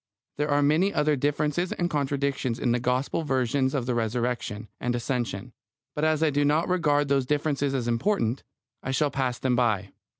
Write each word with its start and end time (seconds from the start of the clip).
There 0.37 0.49
are 0.49 0.63
many 0.63 0.91
other 0.91 1.15
differences 1.15 1.71
and 1.73 1.87
contradictions 1.87 2.57
in 2.57 2.71
the 2.71 2.79
Gospel 2.79 3.21
versions 3.21 3.75
of 3.75 3.85
the 3.85 3.93
Resurrection 3.93 4.67
and 4.79 4.95
Ascension; 4.95 5.53
but 5.93 6.03
as 6.03 6.23
I 6.23 6.31
do 6.31 6.43
not 6.43 6.67
regard 6.67 7.07
those 7.07 7.27
differences 7.27 7.75
as 7.75 7.87
important, 7.87 8.41
I 8.81 8.89
shall 8.89 9.11
pass 9.11 9.37
them 9.37 9.55
by. 9.55 9.91